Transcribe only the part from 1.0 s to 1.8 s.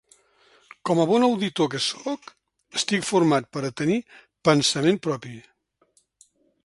a bon auditor